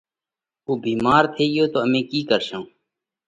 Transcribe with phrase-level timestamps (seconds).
[0.65, 2.63] اُو ڀيمار ٿي ڳيو تو امي ڪِي ڪرشون۔